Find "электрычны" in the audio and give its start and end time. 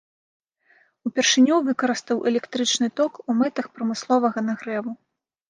2.33-2.87